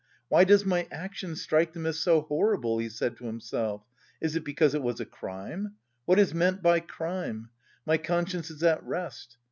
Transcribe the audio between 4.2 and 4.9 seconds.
it because it